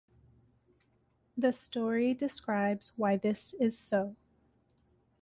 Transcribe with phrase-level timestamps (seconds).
[1.37, 4.15] The story describes why this is so.